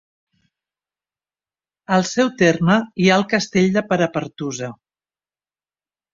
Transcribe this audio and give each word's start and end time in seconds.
Al 1.97 2.05
seu 2.13 2.31
terme 2.39 2.79
hi 3.03 3.11
ha 3.11 3.19
el 3.23 3.27
castell 3.35 3.69
de 3.77 3.85
Perapertusa. 3.93 4.73